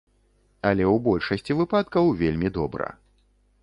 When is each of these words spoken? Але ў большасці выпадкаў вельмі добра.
Але 0.69 0.83
ў 0.85 1.03
большасці 1.09 1.59
выпадкаў 1.61 2.05
вельмі 2.25 2.47
добра. 2.61 2.87